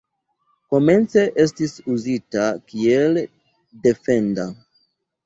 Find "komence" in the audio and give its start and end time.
0.75-1.25